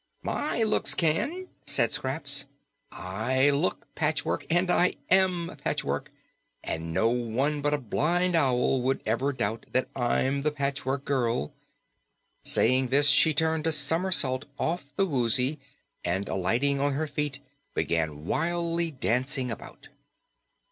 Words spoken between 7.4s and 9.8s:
but a blind owl could ever doubt